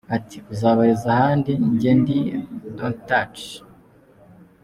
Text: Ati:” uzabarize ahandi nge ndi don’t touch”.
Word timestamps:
Ati:” 0.15 0.37
uzabarize 0.53 1.07
ahandi 1.15 1.51
nge 1.71 1.91
ndi 1.99 2.17
don’t 2.77 2.97
touch”. 3.07 3.41